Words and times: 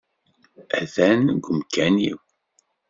Atan 0.79 1.19
deg 1.27 1.43
umkan-iw. 1.51 2.19